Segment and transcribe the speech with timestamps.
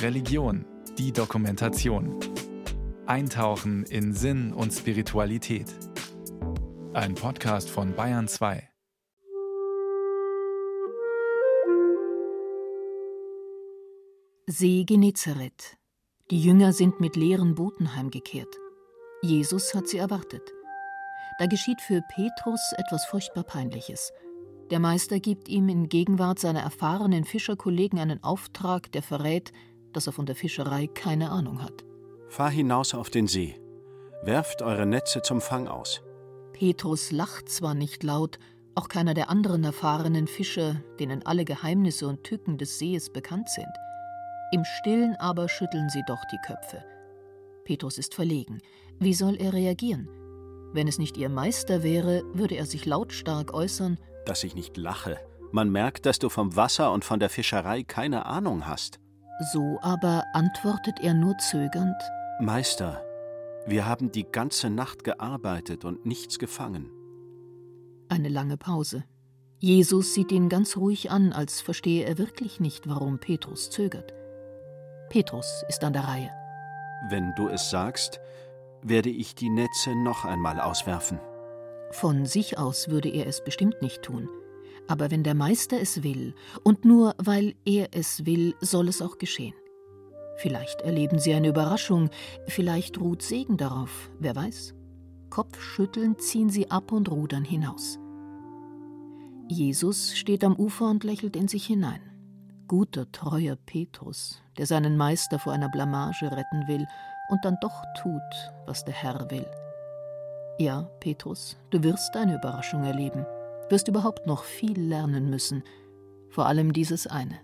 [0.00, 0.64] Religion,
[0.98, 2.18] die Dokumentation.
[3.06, 5.66] Eintauchen in Sinn und Spiritualität.
[6.92, 8.68] Ein Podcast von Bayern 2.
[14.46, 15.76] See Genezareth.
[16.30, 18.54] Die Jünger sind mit leeren Booten heimgekehrt.
[19.22, 20.52] Jesus hat sie erwartet.
[21.38, 24.12] Da geschieht für Petrus etwas furchtbar Peinliches.
[24.72, 29.52] Der Meister gibt ihm in Gegenwart seiner erfahrenen Fischerkollegen einen Auftrag, der verrät,
[29.92, 31.84] dass er von der Fischerei keine Ahnung hat.
[32.28, 33.60] Fahr hinaus auf den See.
[34.22, 36.00] Werft eure Netze zum Fang aus.
[36.54, 38.38] Petrus lacht zwar nicht laut,
[38.74, 43.68] auch keiner der anderen erfahrenen Fischer, denen alle Geheimnisse und Tücken des Sees bekannt sind.
[44.52, 46.82] Im Stillen aber schütteln sie doch die Köpfe.
[47.66, 48.62] Petrus ist verlegen.
[48.98, 50.08] Wie soll er reagieren?
[50.72, 55.18] Wenn es nicht ihr Meister wäre, würde er sich lautstark äußern, dass ich nicht lache.
[55.50, 59.00] Man merkt, dass du vom Wasser und von der Fischerei keine Ahnung hast.
[59.52, 61.96] So aber antwortet er nur zögernd
[62.40, 63.04] Meister,
[63.66, 66.90] wir haben die ganze Nacht gearbeitet und nichts gefangen.
[68.08, 69.04] Eine lange Pause.
[69.58, 74.12] Jesus sieht ihn ganz ruhig an, als verstehe er wirklich nicht, warum Petrus zögert.
[75.08, 76.30] Petrus ist an der Reihe.
[77.10, 78.18] Wenn du es sagst,
[78.82, 81.20] werde ich die Netze noch einmal auswerfen.
[81.92, 84.28] Von sich aus würde er es bestimmt nicht tun.
[84.88, 89.18] Aber wenn der Meister es will, und nur weil er es will, soll es auch
[89.18, 89.54] geschehen.
[90.38, 92.08] Vielleicht erleben sie eine Überraschung,
[92.48, 94.74] vielleicht ruht Segen darauf, wer weiß.
[95.30, 97.98] Kopfschüttelnd ziehen sie ab und rudern hinaus.
[99.48, 102.00] Jesus steht am Ufer und lächelt in sich hinein.
[102.68, 106.86] Guter, treuer Petrus, der seinen Meister vor einer Blamage retten will
[107.28, 109.46] und dann doch tut, was der Herr will.
[110.58, 113.26] Ja, Petrus, du wirst eine Überraschung erleben,
[113.68, 115.64] wirst überhaupt noch viel lernen müssen,
[116.28, 117.38] vor allem dieses eine.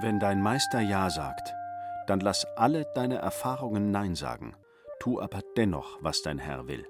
[0.00, 1.54] Wenn dein Meister Ja sagt,
[2.06, 4.54] dann lass alle deine Erfahrungen Nein sagen,
[5.00, 6.84] tu aber dennoch, was dein Herr will.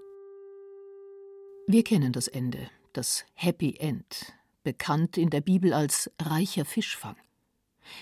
[1.66, 7.16] Wir kennen das Ende, das Happy End, bekannt in der Bibel als reicher Fischfang.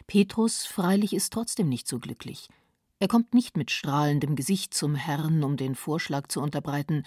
[0.06, 2.48] Petrus freilich ist trotzdem nicht so glücklich.
[3.00, 7.02] Er kommt nicht mit strahlendem Gesicht zum Herrn, um den Vorschlag zu unterbreiten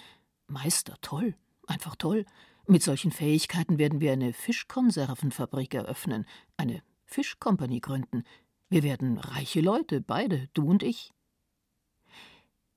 [0.48, 1.34] Meister, toll,
[1.66, 2.24] einfach toll.
[2.66, 6.26] Mit solchen Fähigkeiten werden wir eine Fischkonservenfabrik eröffnen,
[6.56, 8.24] eine Fischkompanie gründen.
[8.68, 11.12] Wir werden reiche Leute, beide, du und ich.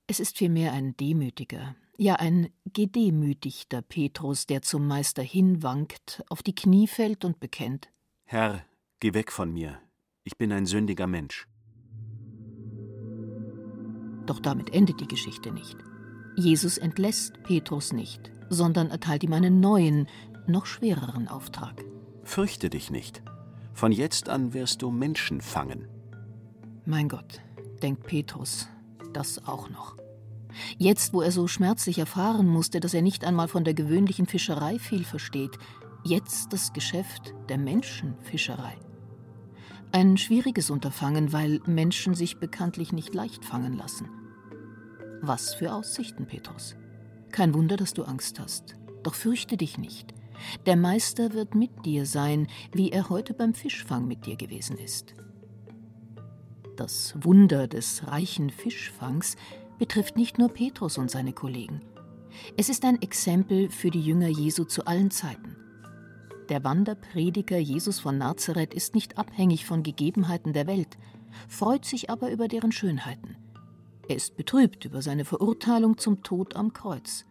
[0.07, 6.56] Es ist vielmehr ein demütiger, ja ein gedemütigter Petrus, der zum Meister hinwankt, auf die
[6.56, 7.91] Knie fällt und bekennt:
[8.25, 8.66] Herr,
[9.00, 9.80] geh weg von mir,
[10.24, 11.47] ich bin ein sündiger Mensch.
[14.25, 15.78] Doch damit endet die Geschichte nicht.
[16.36, 20.08] Jesus entlässt Petrus nicht, sondern erteilt ihm einen neuen,
[20.48, 21.84] noch schwereren Auftrag.
[22.24, 23.22] Fürchte dich nicht.
[23.74, 25.88] Von jetzt an wirst du Menschen fangen.
[26.86, 27.42] Mein Gott,
[27.82, 28.68] denkt Petrus,
[29.14, 29.96] das auch noch.
[30.78, 34.80] Jetzt, wo er so schmerzlich erfahren musste, dass er nicht einmal von der gewöhnlichen Fischerei
[34.80, 35.58] viel versteht,
[36.04, 38.76] jetzt das Geschäft der Menschenfischerei.
[39.92, 44.10] Ein schwieriges Unterfangen, weil Menschen sich bekanntlich nicht leicht fangen lassen.
[45.22, 46.75] Was für Aussichten, Petrus.
[47.31, 48.75] Kein Wunder, dass du Angst hast.
[49.03, 50.13] Doch fürchte dich nicht.
[50.66, 55.13] Der Meister wird mit dir sein, wie er heute beim Fischfang mit dir gewesen ist.
[56.78, 59.35] Das Wunder des reichen Fischfangs
[59.78, 61.81] betrifft nicht nur Petrus und seine Kollegen.
[62.56, 65.57] Es ist ein Exempel für die Jünger Jesu zu allen Zeiten.
[66.47, 70.97] Der Wanderprediger Jesus von Nazareth ist nicht abhängig von Gegebenheiten der Welt,
[71.50, 73.36] freut sich aber über deren Schönheiten.
[74.09, 77.25] Er ist betrübt über seine Verurteilung zum Tod am Kreuz,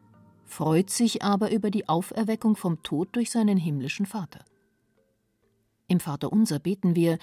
[0.47, 4.45] freut sich aber über die Auferweckung vom Tod durch seinen himmlischen Vater.
[5.89, 7.19] Im Vaterunser beten wir,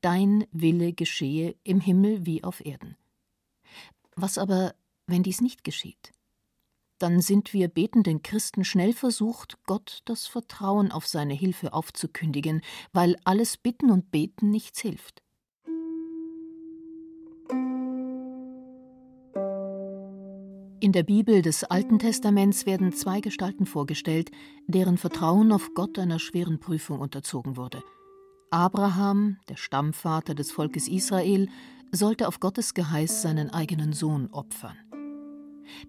[0.00, 2.96] Dein Wille geschehe im Himmel wie auf Erden.
[4.16, 4.74] Was aber,
[5.06, 6.12] wenn dies nicht geschieht?
[6.98, 12.60] Dann sind wir betenden Christen schnell versucht, Gott das Vertrauen auf seine Hilfe aufzukündigen,
[12.92, 15.22] weil alles Bitten und Beten nichts hilft.
[20.86, 24.30] In der Bibel des Alten Testaments werden zwei Gestalten vorgestellt,
[24.68, 27.82] deren Vertrauen auf Gott einer schweren Prüfung unterzogen wurde.
[28.52, 31.48] Abraham, der Stammvater des Volkes Israel,
[31.90, 34.76] sollte auf Gottes Geheiß seinen eigenen Sohn opfern.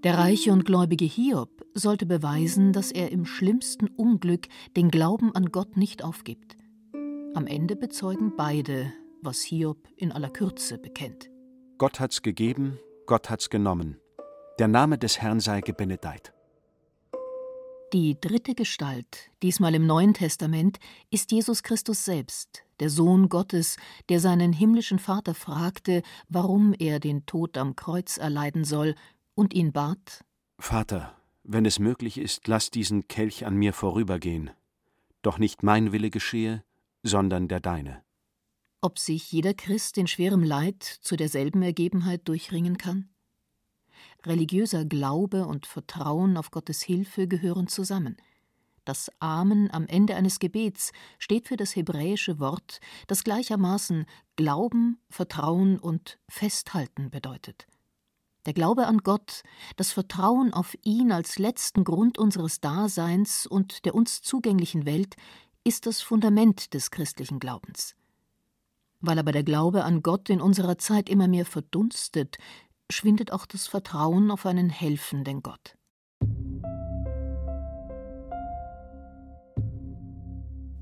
[0.04, 5.52] Der reiche und gläubige Hiob sollte beweisen, dass er im schlimmsten Unglück den Glauben an
[5.52, 6.58] Gott nicht aufgibt.
[7.36, 8.92] Am Ende bezeugen beide,
[9.22, 11.30] was Hiob in aller Kürze bekennt.
[11.78, 13.98] Gott hat's gegeben, Gott hat's genommen.
[14.60, 16.34] Der Name des Herrn sei gebenedeit.
[17.94, 23.78] Die dritte Gestalt, diesmal im Neuen Testament, ist Jesus Christus selbst, der Sohn Gottes,
[24.10, 28.96] der seinen himmlischen Vater fragte, warum er den Tod am Kreuz erleiden soll,
[29.36, 30.26] und ihn bat
[30.60, 34.50] Vater, wenn es möglich ist, lass diesen Kelch an mir vorübergehen,
[35.22, 36.64] doch nicht mein Wille geschehe,
[37.04, 38.04] sondern der deine.
[38.82, 43.10] Ob sich jeder Christ in schwerem Leid zu derselben Ergebenheit durchringen kann?
[44.26, 48.18] Religiöser Glaube und Vertrauen auf Gottes Hilfe gehören zusammen.
[48.88, 54.06] Das Amen am Ende eines Gebets steht für das hebräische Wort, das gleichermaßen
[54.38, 57.68] Glauben, Vertrauen und Festhalten bedeutet.
[58.46, 59.44] Der Glaube an Gott,
[59.76, 65.18] das Vertrauen auf ihn als letzten Grund unseres Daseins und der uns zugänglichen Welt
[65.66, 67.94] ist das Fundament des christlichen Glaubens.
[69.02, 72.38] Weil aber der Glaube an Gott in unserer Zeit immer mehr verdunstet,
[72.92, 75.78] schwindet auch das Vertrauen auf einen helfenden Gott.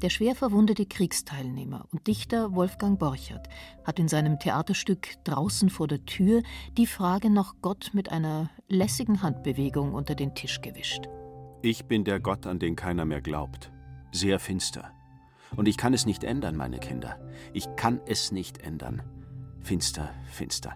[0.02, 3.48] Der schwer verwundete Kriegsteilnehmer und Dichter Wolfgang Borchert
[3.84, 6.44] hat in seinem Theaterstück Draußen vor der Tür
[6.78, 11.08] die Frage nach Gott mit einer lässigen Handbewegung unter den Tisch gewischt.
[11.62, 13.72] Ich bin der Gott, an den keiner mehr glaubt.
[14.12, 14.92] Sehr finster.
[15.56, 17.18] Und ich kann es nicht ändern, meine Kinder.
[17.54, 19.02] Ich kann es nicht ändern.
[19.62, 20.76] Finster, finster.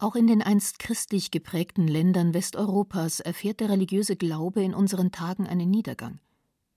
[0.00, 5.46] Auch in den einst christlich geprägten Ländern Westeuropas erfährt der religiöse Glaube in unseren Tagen
[5.46, 6.20] einen Niedergang.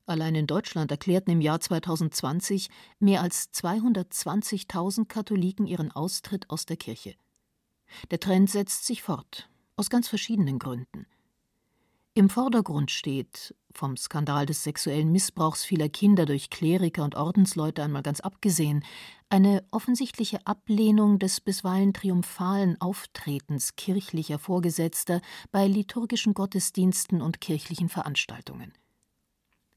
[0.06, 6.76] Allein in Deutschland erklärten im Jahr 2020 mehr als 220.000 Katholiken ihren Austritt aus der
[6.76, 7.16] Kirche.
[8.12, 11.08] Der Trend setzt sich fort, aus ganz verschiedenen Gründen.
[12.16, 18.04] Im Vordergrund steht, vom Skandal des sexuellen Missbrauchs vieler Kinder durch Kleriker und Ordensleute einmal
[18.04, 18.84] ganz abgesehen,
[19.34, 25.22] eine offensichtliche Ablehnung des bisweilen triumphalen Auftretens kirchlicher Vorgesetzter
[25.52, 28.74] bei liturgischen Gottesdiensten und kirchlichen Veranstaltungen.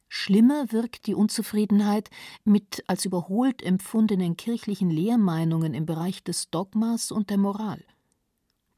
[0.08, 2.10] Schlimmer wirkt die Unzufriedenheit
[2.44, 7.82] mit als überholt empfundenen kirchlichen Lehrmeinungen im Bereich des Dogmas und der Moral.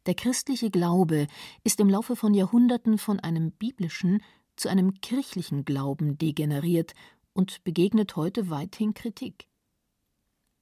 [0.06, 1.26] Der christliche Glaube
[1.64, 4.22] ist im Laufe von Jahrhunderten von einem biblischen
[4.54, 6.94] zu einem kirchlichen Glauben degeneriert
[7.32, 9.47] und begegnet heute weithin Kritik.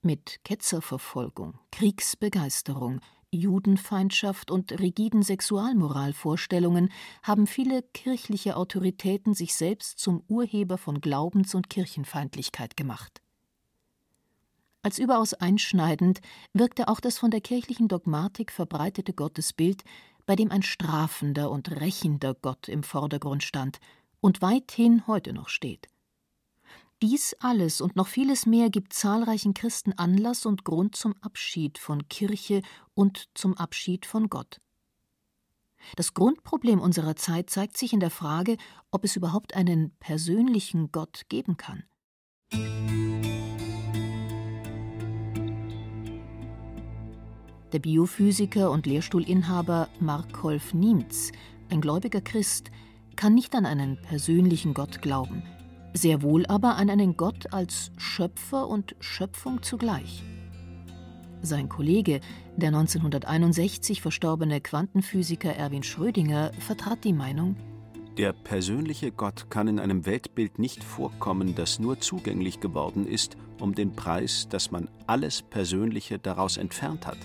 [0.07, 3.01] Mit Ketzerverfolgung, Kriegsbegeisterung,
[3.33, 6.93] Judenfeindschaft und rigiden Sexualmoralvorstellungen
[7.25, 13.21] haben viele kirchliche Autoritäten sich selbst zum Urheber von Glaubens- und Kirchenfeindlichkeit gemacht.
[14.83, 16.21] Als überaus einschneidend
[16.53, 19.83] wirkte auch das von der kirchlichen Dogmatik verbreitete Gottesbild,
[20.25, 23.81] bei dem ein strafender und rächender Gott im Vordergrund stand
[24.21, 25.89] und weithin heute noch steht.
[27.03, 32.09] Dies alles und noch vieles mehr gibt zahlreichen Christen Anlass und Grund zum Abschied von
[32.09, 32.63] Kirche
[32.95, 34.61] und zum Abschied von Gott.
[35.97, 38.57] Das Grundproblem unserer Zeit zeigt sich in der Frage,
[38.91, 41.85] ob es überhaupt einen persönlichen Gott geben kann.
[47.73, 51.31] Der Biophysiker und Lehrstuhlinhaber Markolf Niemz,
[51.69, 52.71] ein gläubiger Christ,
[53.17, 55.43] kann nicht an einen persönlichen Gott glauben–
[55.97, 60.23] sehr wohl aber an einen Gott als Schöpfer und Schöpfung zugleich.
[61.43, 62.21] Sein Kollege,
[62.57, 67.57] der 1961 verstorbene Quantenphysiker Erwin Schrödinger, vertrat die Meinung,
[68.19, 73.75] der persönliche Gott kann in einem Weltbild nicht vorkommen, das nur zugänglich geworden ist, um
[73.75, 77.19] den Preis, dass man alles Persönliche daraus entfernt hat.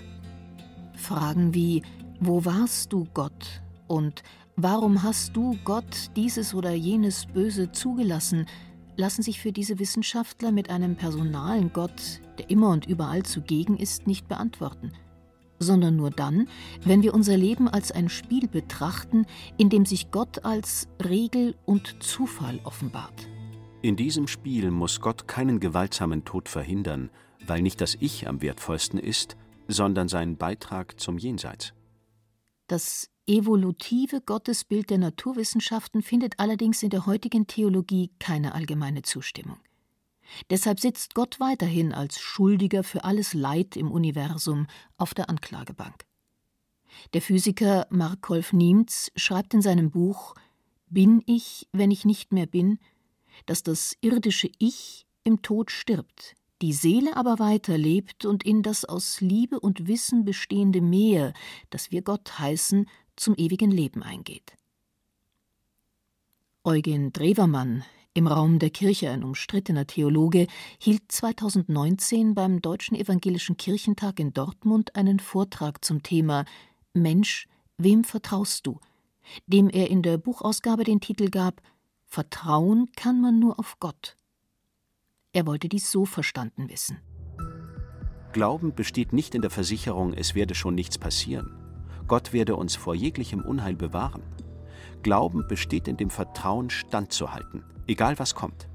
[0.94, 1.82] Fragen wie
[2.20, 3.62] Wo warst du, Gott?
[3.88, 4.22] und
[4.56, 8.46] Warum hast du, Gott, dieses oder jenes Böse zugelassen?
[8.96, 14.06] Lassen sich für diese Wissenschaftler mit einem personalen Gott, der immer und überall zugegen ist,
[14.06, 14.92] nicht beantworten,
[15.58, 16.48] sondern nur dann,
[16.84, 19.26] wenn wir unser Leben als ein Spiel betrachten,
[19.58, 23.28] in dem sich Gott als Regel und Zufall offenbart.
[23.80, 27.10] In diesem Spiel muss Gott keinen gewaltsamen Tod verhindern,
[27.46, 31.72] weil nicht das Ich am wertvollsten ist, sondern sein Beitrag zum Jenseits.
[32.66, 39.58] Das evolutive Gottesbild der Naturwissenschaften findet allerdings in der heutigen Theologie keine allgemeine Zustimmung.
[40.50, 44.66] Deshalb sitzt Gott weiterhin als Schuldiger für alles Leid im Universum
[44.96, 46.04] auf der Anklagebank.
[47.14, 50.34] Der Physiker Markolf Niemz schreibt in seinem Buch
[50.88, 52.78] Bin ich, wenn ich nicht mehr bin,
[53.46, 59.20] dass das irdische Ich im Tod stirbt, die Seele aber weiterlebt und in das aus
[59.20, 61.34] Liebe und Wissen bestehende Meer,
[61.70, 64.56] das wir Gott heißen, zum ewigen Leben eingeht.
[66.64, 70.46] Eugen Drewermann, im Raum der Kirche ein umstrittener Theologe,
[70.78, 76.44] hielt 2019 beim Deutschen Evangelischen Kirchentag in Dortmund einen Vortrag zum Thema
[76.94, 78.78] Mensch, wem vertraust du?
[79.46, 81.62] dem er in der Buchausgabe den Titel gab
[82.04, 84.16] Vertrauen kann man nur auf Gott.
[85.34, 86.98] Er wollte dies so verstanden wissen.
[88.32, 91.56] Glauben besteht nicht in der Versicherung, es werde schon nichts passieren.
[92.06, 94.22] Gott werde uns vor jeglichem Unheil bewahren.
[95.02, 98.68] Glauben besteht in dem Vertrauen, standzuhalten, egal was kommt.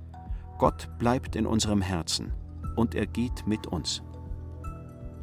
[0.57, 2.33] Gott bleibt in unserem Herzen
[2.75, 4.01] und er geht mit uns.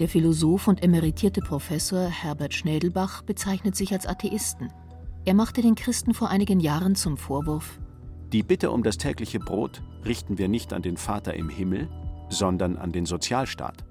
[0.01, 4.73] Der Philosoph und emeritierte Professor Herbert Schnädelbach bezeichnet sich als Atheisten.
[5.25, 7.81] Er machte den Christen vor einigen Jahren zum Vorwurf,
[8.35, 11.89] die Bitte um das tägliche Brot richten wir nicht an den Vater im Himmel,
[12.31, 13.85] sondern an den Sozialstaat.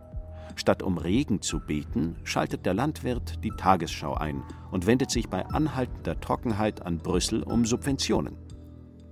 [0.57, 5.45] Statt um Regen zu beten, schaltet der Landwirt die Tagesschau ein und wendet sich bei
[5.45, 8.35] anhaltender Trockenheit an Brüssel um Subventionen.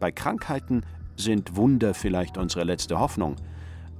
[0.01, 0.81] Bei Krankheiten
[1.15, 3.37] sind Wunder vielleicht unsere letzte Hoffnung,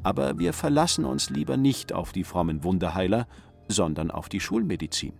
[0.03, 3.25] aber wir verlassen uns lieber nicht auf die frommen Wunderheiler,
[3.69, 5.13] sondern auf die Schulmedizin.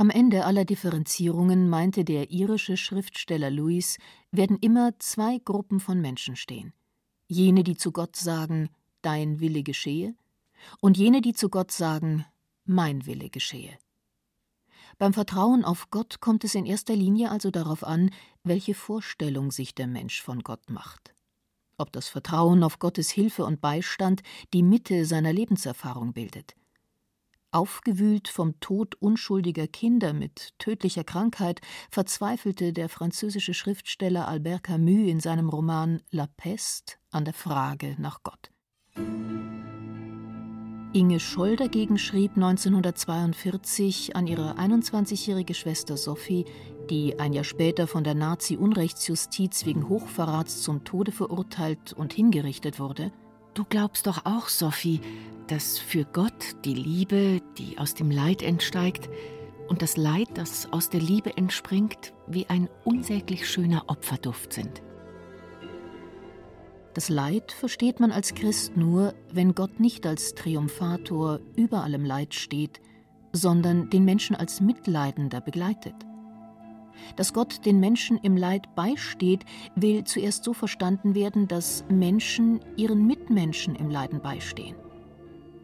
[0.00, 3.98] Am Ende aller Differenzierungen, meinte der irische Schriftsteller Lewis,
[4.30, 6.72] werden immer zwei Gruppen von Menschen stehen.
[7.26, 8.68] Jene, die zu Gott sagen,
[9.02, 10.14] Dein Wille geschehe,
[10.80, 12.24] und jene, die zu Gott sagen,
[12.64, 13.76] mein Wille geschehe.
[14.98, 18.10] Beim Vertrauen auf Gott kommt es in erster Linie also darauf an,
[18.44, 21.12] welche Vorstellung sich der Mensch von Gott macht.
[21.76, 26.54] Ob das Vertrauen auf Gottes Hilfe und Beistand die Mitte seiner Lebenserfahrung bildet.
[27.50, 35.20] Aufgewühlt vom Tod unschuldiger Kinder mit tödlicher Krankheit verzweifelte der französische Schriftsteller Albert Camus in
[35.20, 38.50] seinem Roman La Peste an der Frage nach Gott.
[40.92, 46.44] Inge Scholl dagegen schrieb 1942 an ihre 21-jährige Schwester Sophie,
[46.90, 53.12] die ein Jahr später von der Nazi-Unrechtsjustiz wegen Hochverrats zum Tode verurteilt und hingerichtet wurde:
[53.58, 55.00] Du glaubst doch auch, Sophie,
[55.48, 59.10] dass für Gott die Liebe, die aus dem Leid entsteigt,
[59.66, 64.80] und das Leid, das aus der Liebe entspringt, wie ein unsäglich schöner Opferduft sind.
[66.94, 72.34] Das Leid versteht man als Christ nur, wenn Gott nicht als Triumphator über allem Leid
[72.34, 72.80] steht,
[73.32, 75.96] sondern den Menschen als Mitleidender begleitet.
[77.16, 83.06] Dass Gott den Menschen im Leid beisteht, will zuerst so verstanden werden, dass Menschen ihren
[83.06, 84.76] Mitmenschen im Leiden beistehen.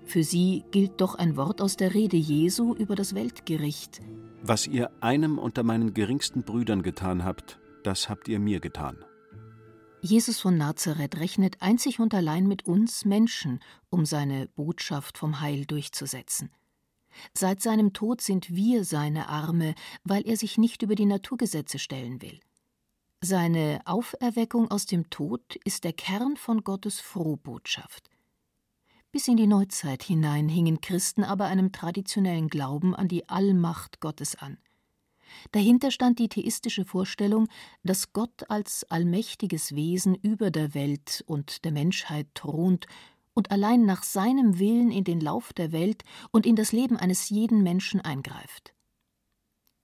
[0.04, 4.02] Für sie gilt doch ein Wort aus der Rede Jesu über das Weltgericht.
[4.42, 8.98] Was ihr einem unter meinen geringsten Brüdern getan habt, das habt ihr mir getan.
[10.02, 15.64] Jesus von Nazareth rechnet einzig und allein mit uns Menschen, um seine Botschaft vom Heil
[15.64, 16.50] durchzusetzen.
[17.32, 22.22] Seit seinem Tod sind wir seine Arme, weil er sich nicht über die Naturgesetze stellen
[22.22, 22.40] will.
[23.20, 28.10] Seine Auferweckung aus dem Tod ist der Kern von Gottes Frohbotschaft.
[29.12, 34.34] Bis in die Neuzeit hinein hingen Christen aber einem traditionellen Glauben an die Allmacht Gottes
[34.34, 34.58] an.
[35.52, 37.48] Dahinter stand die theistische Vorstellung,
[37.82, 42.86] dass Gott als allmächtiges Wesen über der Welt und der Menschheit thront
[43.34, 47.28] und allein nach seinem Willen in den Lauf der Welt und in das Leben eines
[47.28, 48.74] jeden Menschen eingreift.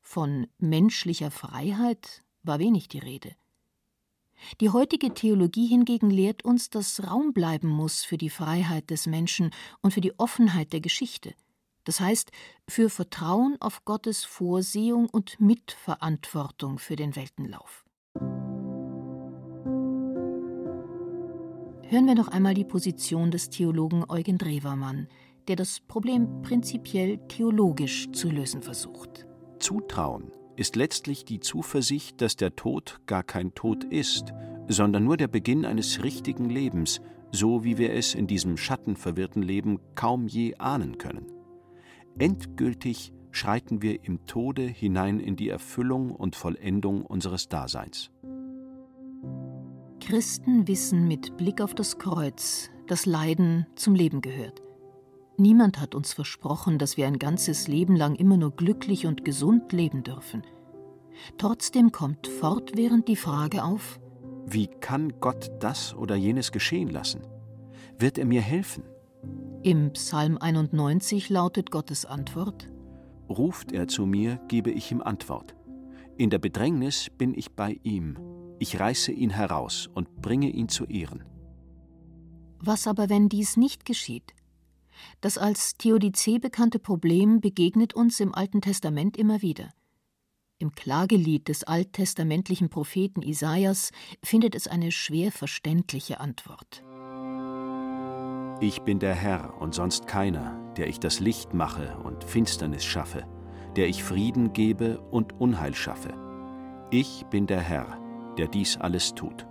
[0.00, 3.34] Von menschlicher Freiheit war wenig die Rede.
[4.60, 9.50] Die heutige Theologie hingegen lehrt uns, dass Raum bleiben muss für die Freiheit des Menschen
[9.82, 11.34] und für die Offenheit der Geschichte–
[11.84, 12.30] das heißt
[12.68, 17.84] für Vertrauen auf Gottes Vorsehung und Mitverantwortung für den Weltenlauf.
[21.90, 25.08] Hören wir noch einmal die Position des Theologen Eugen Drewermann,
[25.48, 29.26] der das Problem prinzipiell theologisch zu lösen versucht.
[29.58, 34.32] Zutrauen ist letztlich die Zuversicht, dass der Tod gar kein Tod ist,
[34.68, 37.00] sondern nur der Beginn eines richtigen Lebens,
[37.32, 41.26] so wie wir es in diesem schattenverwirrten Leben kaum je ahnen können.
[42.20, 48.12] Endgültig schreiten wir im Tode hinein in die Erfüllung und Vollendung unseres Daseins.
[50.10, 54.60] Christen wissen mit Blick auf das Kreuz, dass Leiden zum Leben gehört.
[55.38, 59.72] Niemand hat uns versprochen, dass wir ein ganzes Leben lang immer nur glücklich und gesund
[59.72, 60.42] leben dürfen.
[61.38, 64.00] Trotzdem kommt fortwährend die Frage auf,
[64.46, 67.20] wie kann Gott das oder jenes geschehen lassen?
[67.96, 68.82] Wird er mir helfen?
[69.62, 72.68] Im Psalm 91 lautet Gottes Antwort:
[73.28, 75.54] Ruft er zu mir, gebe ich ihm Antwort.
[76.16, 78.18] In der Bedrängnis bin ich bei ihm.
[78.60, 81.24] Ich reiße ihn heraus und bringe ihn zu Ehren.
[82.58, 84.34] Was aber, wenn dies nicht geschieht?
[85.22, 89.70] Das als Theodizee bekannte Problem begegnet uns im Alten Testament immer wieder.
[90.58, 96.84] Im Klagelied des alttestamentlichen Propheten Isaias findet es eine schwer verständliche Antwort.
[98.60, 103.26] Ich bin der Herr und sonst keiner, der ich das Licht mache und Finsternis schaffe,
[103.74, 106.12] der ich Frieden gebe und Unheil schaffe.
[106.90, 107.98] Ich bin der Herr,
[108.40, 109.46] der dies alles tut.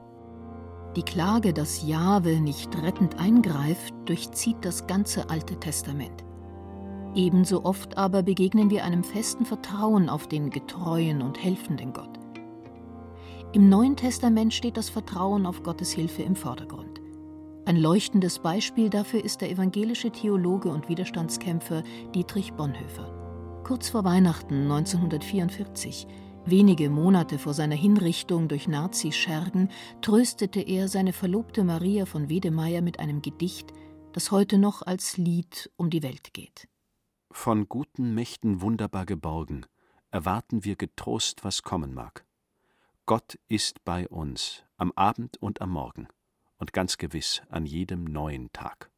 [0.96, 6.24] Die Klage, dass Jahwe nicht rettend eingreift, durchzieht das ganze Alte Testament.
[7.14, 12.20] Ebenso oft aber begegnen wir einem festen Vertrauen auf den getreuen und helfenden Gott.
[13.54, 17.00] Im Neuen Testament steht das Vertrauen auf Gottes Hilfe im Vordergrund.
[17.66, 21.84] Ein leuchtendes Beispiel dafür ist der evangelische Theologe und Widerstandskämpfer
[22.16, 23.62] Dietrich Bonhoeffer.
[23.64, 26.08] Kurz vor Weihnachten 1944
[26.46, 29.70] Wenige Monate vor seiner Hinrichtung durch Nazi-Schergen
[30.02, 33.72] tröstete er seine Verlobte Maria von Wedemeyer mit einem Gedicht,
[34.14, 36.68] das heute noch als Lied um die Welt geht.
[37.32, 39.66] Von guten Mächten wunderbar geborgen,
[40.10, 42.26] erwarten wir getrost, was kommen mag.
[43.06, 46.08] Gott ist bei uns, am Abend und am Morgen,
[46.58, 48.90] und ganz gewiss an jedem neuen Tag.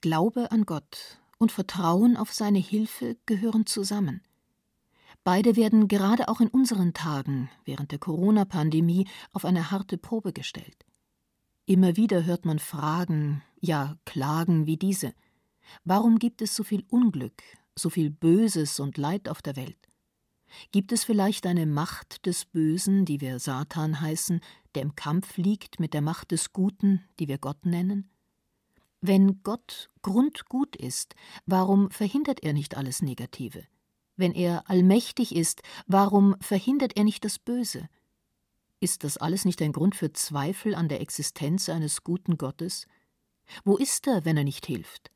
[0.00, 4.22] Glaube an Gott und Vertrauen auf seine Hilfe gehören zusammen.
[5.24, 10.86] Beide werden gerade auch in unseren Tagen während der Corona-Pandemie auf eine harte Probe gestellt.
[11.66, 15.12] Immer wieder hört man Fragen, ja Klagen wie diese.
[15.84, 17.42] Warum gibt es so viel Unglück,
[17.76, 19.76] so viel Böses und Leid auf der Welt?
[20.72, 24.40] Gibt es vielleicht eine Macht des Bösen, die wir Satan heißen,
[24.74, 28.10] der im Kampf liegt mit der Macht des Guten, die wir Gott nennen?
[29.00, 31.14] Wenn Gott grundgut ist,
[31.46, 33.64] warum verhindert er nicht alles Negative?
[34.18, 37.88] Wenn er allmächtig ist, warum verhindert er nicht das Böse?
[38.80, 42.88] Ist das alles nicht ein Grund für Zweifel an der Existenz eines guten Gottes?
[43.64, 45.12] Wo ist er, wenn er nicht hilft?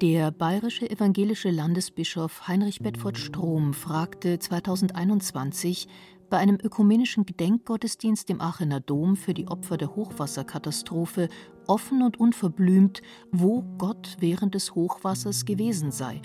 [0.00, 5.86] Der bayerische evangelische Landesbischof Heinrich Bedford Strom fragte 2021
[6.30, 11.28] bei einem ökumenischen Gedenkgottesdienst im Aachener Dom für die Opfer der Hochwasserkatastrophe
[11.66, 16.20] offen und unverblümt, wo Gott während des Hochwassers gewesen sei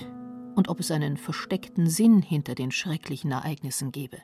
[0.56, 4.17] und ob es einen versteckten Sinn hinter den schrecklichen Ereignissen gebe.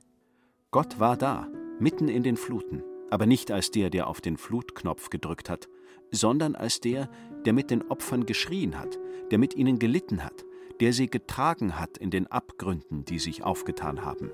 [0.72, 1.48] Gott war da,
[1.80, 5.68] mitten in den Fluten, aber nicht als der, der auf den Flutknopf gedrückt hat,
[6.12, 7.10] sondern als der,
[7.46, 8.98] der mit den Opfern geschrien hat,
[9.32, 10.46] der mit ihnen gelitten hat,
[10.80, 14.32] der sie getragen hat in den Abgründen, die sich aufgetan haben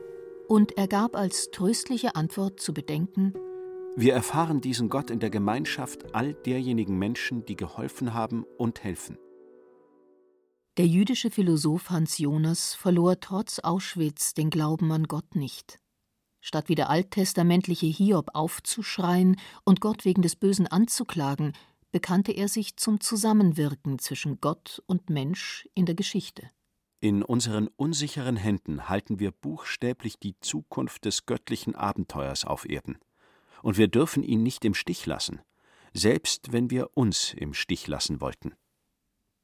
[0.49, 3.33] und er gab als tröstliche Antwort zu bedenken
[3.95, 9.17] Wir erfahren diesen Gott in der Gemeinschaft all derjenigen Menschen, die geholfen haben und helfen.
[10.77, 15.79] Der jüdische Philosoph Hans Jonas verlor trotz Auschwitz den Glauben an Gott nicht.
[16.39, 21.53] Statt wie der alttestamentliche Hiob aufzuschreien und Gott wegen des Bösen anzuklagen,
[21.91, 26.49] bekannte er sich zum Zusammenwirken zwischen Gott und Mensch in der Geschichte.
[27.01, 32.99] In unseren unsicheren Händen halten wir buchstäblich die Zukunft des göttlichen Abenteuers auf Erden.
[33.61, 35.41] Und wir dürfen ihn nicht im Stich lassen,
[35.93, 38.53] selbst wenn wir uns im Stich lassen wollten.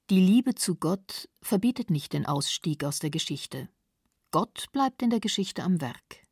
[0.09, 3.69] Die Liebe zu Gott verbietet nicht den Ausstieg aus der Geschichte.
[4.31, 6.25] Gott bleibt in der Geschichte am Werk.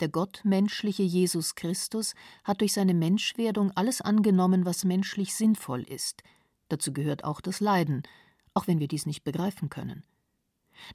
[0.00, 6.22] Der gottmenschliche Jesus Christus hat durch seine Menschwerdung alles angenommen, was menschlich sinnvoll ist.
[6.68, 8.02] Dazu gehört auch das Leiden,
[8.52, 10.04] auch wenn wir dies nicht begreifen können.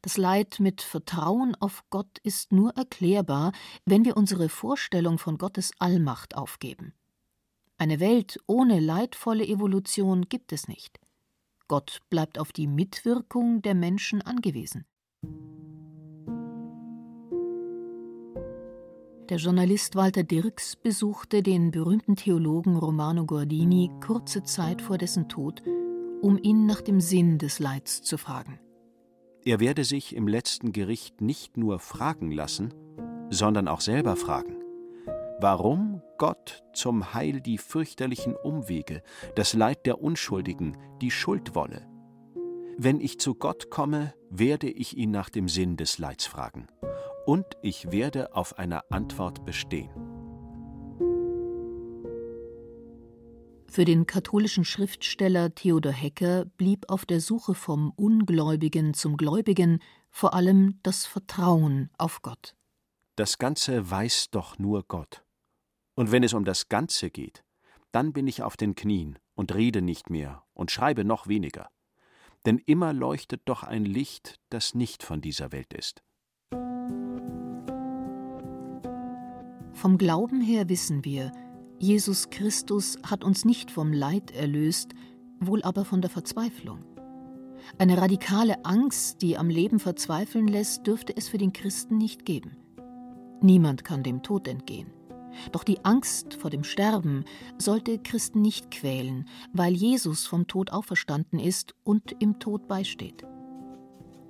[0.01, 3.51] Das Leid mit Vertrauen auf Gott ist nur erklärbar,
[3.85, 6.93] wenn wir unsere Vorstellung von Gottes Allmacht aufgeben.
[7.77, 10.99] Eine Welt ohne leidvolle Evolution gibt es nicht.
[11.67, 14.85] Gott bleibt auf die Mitwirkung der Menschen angewiesen.
[19.31, 25.63] Der Journalist Walter Dirks besuchte den berühmten Theologen Romano Guardini kurze Zeit vor dessen Tod,
[26.21, 28.59] um ihn nach dem Sinn des Leids zu fragen.
[29.43, 32.73] Er werde sich im letzten Gericht nicht nur fragen lassen,
[33.31, 34.57] sondern auch selber fragen,
[35.39, 39.01] warum Gott zum Heil die fürchterlichen Umwege,
[39.35, 41.87] das Leid der Unschuldigen, die Schuld wolle.
[42.77, 46.67] Wenn ich zu Gott komme, werde ich ihn nach dem Sinn des Leids fragen,
[47.25, 50.10] und ich werde auf einer Antwort bestehen.
[53.71, 59.79] Für den katholischen Schriftsteller Theodor Hecker blieb auf der Suche vom Ungläubigen zum Gläubigen
[60.09, 62.57] vor allem das Vertrauen auf Gott.
[63.15, 65.23] Das Ganze weiß doch nur Gott.
[65.95, 67.45] Und wenn es um das Ganze geht,
[67.93, 71.69] dann bin ich auf den Knien und rede nicht mehr und schreibe noch weniger.
[72.45, 76.03] Denn immer leuchtet doch ein Licht, das nicht von dieser Welt ist.
[79.71, 81.31] Vom Glauben her wissen wir,
[81.81, 84.93] Jesus Christus hat uns nicht vom Leid erlöst,
[85.39, 86.85] wohl aber von der Verzweiflung.
[87.79, 92.55] Eine radikale Angst, die am Leben verzweifeln lässt, dürfte es für den Christen nicht geben.
[93.41, 94.93] Niemand kann dem Tod entgehen.
[95.51, 97.25] Doch die Angst vor dem Sterben
[97.57, 103.25] sollte Christen nicht quälen, weil Jesus vom Tod auferstanden ist und im Tod beisteht.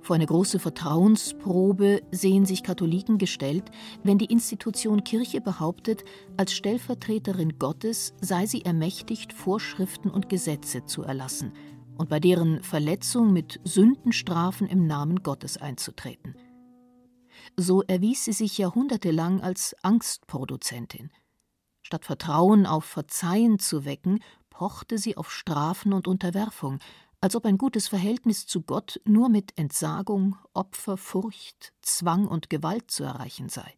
[0.02, 3.70] Vor eine große Vertrauensprobe sehen sich Katholiken gestellt,
[4.02, 6.04] wenn die Institution Kirche behauptet,
[6.36, 11.52] als Stellvertreterin Gottes sei sie ermächtigt, Vorschriften und Gesetze zu erlassen
[11.98, 16.34] und bei deren Verletzung mit Sündenstrafen im Namen Gottes einzutreten.
[17.56, 21.10] So erwies sie sich jahrhundertelang als Angstproduzentin.
[21.80, 24.18] Statt Vertrauen auf Verzeihen zu wecken,
[24.50, 26.80] pochte sie auf Strafen und Unterwerfung,
[27.22, 32.90] als ob ein gutes Verhältnis zu Gott nur mit Entsagung, Opfer, Furcht, Zwang und Gewalt
[32.90, 33.72] zu erreichen sei.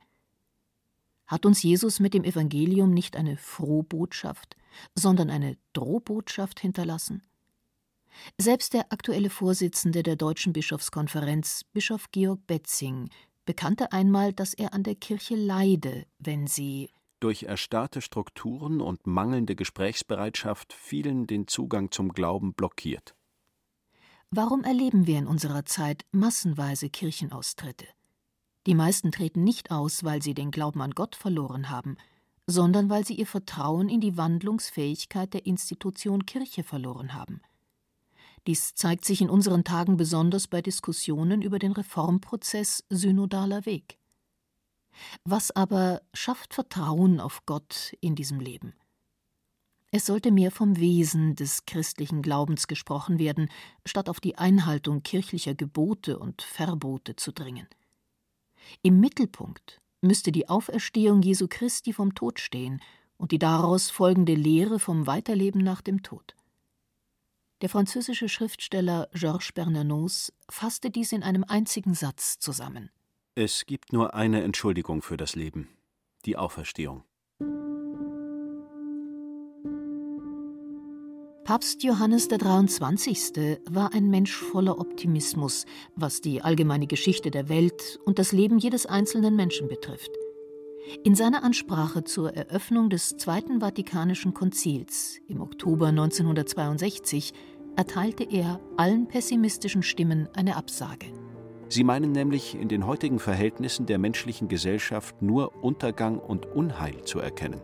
[1.26, 4.56] Hat uns Jesus mit dem Evangelium nicht eine Frohbotschaft,
[4.94, 7.22] sondern eine Drohbotschaft hinterlassen?
[8.38, 13.10] Selbst der aktuelle Vorsitzende der Deutschen Bischofskonferenz, Bischof Georg Betzing,
[13.44, 19.54] bekannte einmal, dass er an der Kirche leide, wenn sie durch erstarrte Strukturen und mangelnde
[19.54, 23.14] Gesprächsbereitschaft vielen den Zugang zum Glauben blockiert.
[24.36, 27.86] Warum erleben wir in unserer Zeit massenweise Kirchenaustritte?
[28.66, 31.96] Die meisten treten nicht aus, weil sie den Glauben an Gott verloren haben,
[32.48, 37.42] sondern weil sie ihr Vertrauen in die Wandlungsfähigkeit der Institution Kirche verloren haben.
[38.48, 44.00] Dies zeigt sich in unseren Tagen besonders bei Diskussionen über den Reformprozess Synodaler Weg.
[45.22, 48.74] Was aber schafft Vertrauen auf Gott in diesem Leben?
[49.96, 53.48] Es sollte mehr vom Wesen des christlichen Glaubens gesprochen werden,
[53.86, 57.68] statt auf die Einhaltung kirchlicher Gebote und Verbote zu dringen.
[58.82, 62.82] Im Mittelpunkt müsste die Auferstehung Jesu Christi vom Tod stehen
[63.18, 66.34] und die daraus folgende Lehre vom Weiterleben nach dem Tod.
[67.62, 72.90] Der französische Schriftsteller Georges Bernanos fasste dies in einem einzigen Satz zusammen.
[73.36, 75.68] Es gibt nur eine Entschuldigung für das Leben,
[76.24, 77.04] die Auferstehung.
[81.44, 83.60] Papst Johannes der 23.
[83.68, 88.86] war ein Mensch voller Optimismus, was die allgemeine Geschichte der Welt und das Leben jedes
[88.86, 90.10] einzelnen Menschen betrifft.
[91.04, 97.34] In seiner Ansprache zur Eröffnung des Zweiten Vatikanischen Konzils im Oktober 1962
[97.76, 101.12] erteilte er allen pessimistischen Stimmen eine Absage.
[101.68, 107.18] Sie meinen nämlich, in den heutigen Verhältnissen der menschlichen Gesellschaft nur Untergang und Unheil zu
[107.18, 107.60] erkennen.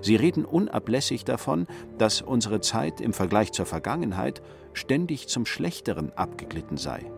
[0.00, 1.66] Sie reden unablässig davon,
[1.98, 7.10] dass unsere Zeit im Vergleich zur Vergangenheit ständig zum Schlechteren abgeglitten sei.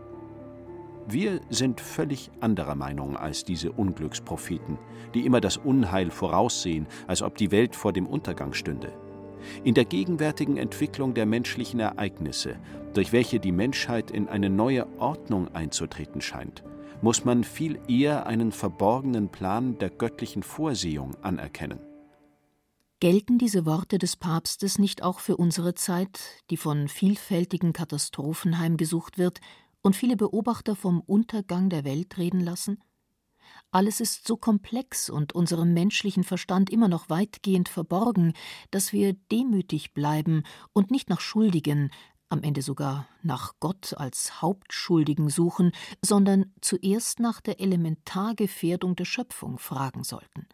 [1.08, 4.78] Wir sind völlig anderer Meinung als diese Unglückspropheten,
[5.14, 8.92] die immer das Unheil voraussehen, als ob die Welt vor dem Untergang stünde.
[9.64, 12.56] In der gegenwärtigen Entwicklung der menschlichen Ereignisse,
[12.94, 16.62] durch welche die Menschheit in eine neue Ordnung einzutreten scheint,
[17.00, 21.80] muss man viel eher einen verborgenen Plan der göttlichen Vorsehung anerkennen.
[23.02, 29.18] Gelten diese Worte des Papstes nicht auch für unsere Zeit, die von vielfältigen Katastrophen heimgesucht
[29.18, 29.40] wird
[29.82, 32.80] und viele Beobachter vom Untergang der Welt reden lassen?
[33.72, 38.34] Alles ist so komplex und unserem menschlichen Verstand immer noch weitgehend verborgen,
[38.70, 41.90] dass wir demütig bleiben und nicht nach Schuldigen,
[42.28, 49.58] am Ende sogar nach Gott als Hauptschuldigen suchen, sondern zuerst nach der Elementargefährdung der Schöpfung
[49.58, 50.46] fragen sollten.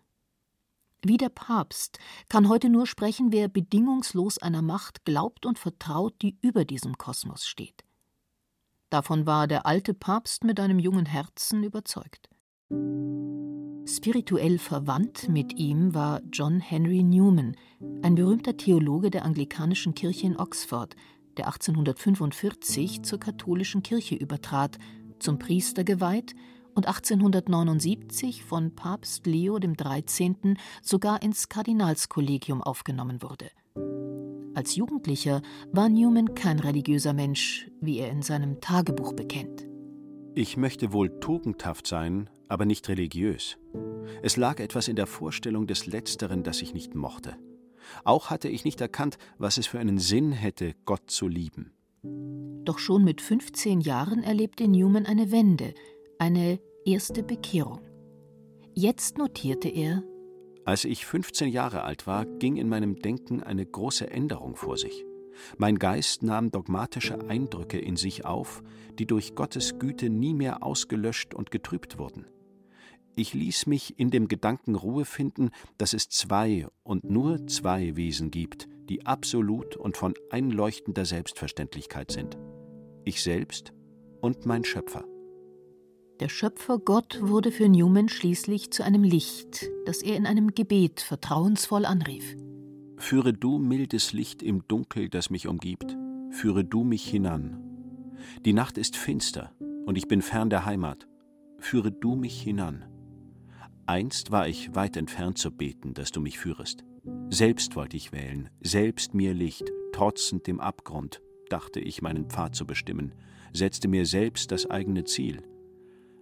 [1.05, 6.37] Wie der Papst kann heute nur sprechen, wer bedingungslos einer Macht glaubt und vertraut, die
[6.41, 7.85] über diesem Kosmos steht.
[8.91, 12.29] Davon war der alte Papst mit einem jungen Herzen überzeugt.
[13.87, 17.57] Spirituell verwandt mit ihm war John Henry Newman,
[18.03, 20.97] ein berühmter Theologe der anglikanischen Kirche in Oxford,
[21.37, 24.79] der 1845 zur katholischen Kirche übertrat,
[25.21, 26.35] zum Priester geweiht
[26.79, 30.55] und 1879 von Papst Leo XIII.
[30.81, 33.51] sogar ins Kardinalskollegium aufgenommen wurde.
[34.55, 39.67] Als Jugendlicher war Newman kein religiöser Mensch, wie er in seinem Tagebuch bekennt.
[40.37, 43.59] Ich möchte wohl tugendhaft sein, aber nicht religiös.
[44.23, 47.37] Es lag etwas in der Vorstellung des Letzteren, das ich nicht mochte.
[48.05, 51.73] Auch hatte ich nicht erkannt, was es für einen Sinn hätte, Gott zu lieben.
[52.65, 55.75] Doch schon mit 15 Jahren erlebte Newman eine Wende,
[56.19, 57.81] eine erste Bekehrung.
[58.75, 60.03] Jetzt notierte er
[60.65, 65.05] Als ich 15 Jahre alt war, ging in meinem Denken eine große Änderung vor sich.
[65.59, 68.63] Mein Geist nahm dogmatische Eindrücke in sich auf,
[68.99, 72.27] die durch Gottes Güte nie mehr ausgelöscht und getrübt wurden.
[73.17, 78.31] Ich ließ mich in dem Gedanken Ruhe finden, dass es zwei und nur zwei Wesen
[78.31, 82.39] gibt, die absolut und von einleuchtender Selbstverständlichkeit sind.
[83.05, 83.75] Ich selbst
[84.23, 85.05] und mein Schöpfer.
[86.21, 91.01] Der Schöpfer Gott wurde für Newman schließlich zu einem Licht, das er in einem Gebet
[91.01, 92.37] vertrauensvoll anrief.
[92.97, 95.97] Führe du mildes Licht im Dunkel, das mich umgibt,
[96.33, 97.63] führe du mich hinan.
[98.45, 99.53] Die Nacht ist finster,
[99.87, 101.07] und ich bin fern der Heimat.
[101.61, 102.85] Führe du mich hinan.
[103.87, 106.85] Einst war ich weit entfernt zu beten, dass du mich führest.
[107.31, 112.67] Selbst wollte ich wählen, selbst mir Licht, trotzend dem Abgrund, dachte ich, meinen Pfad zu
[112.67, 113.15] bestimmen,
[113.53, 115.45] setzte mir selbst das eigene Ziel.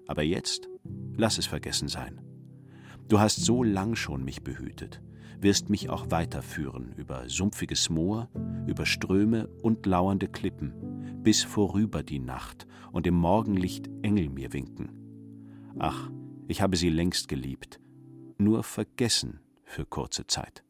[0.06, 0.68] Aber jetzt
[1.16, 2.20] lass es vergessen sein.
[3.08, 5.00] Du hast so lang schon mich behütet,
[5.40, 8.28] wirst mich auch weiterführen über sumpfiges Moor,
[8.66, 14.90] über Ströme und lauernde Klippen, bis vorüber die Nacht und im Morgenlicht Engel mir winken.
[15.78, 16.10] Ach,
[16.48, 17.80] ich habe sie längst geliebt,
[18.38, 20.64] nur vergessen für kurze Zeit.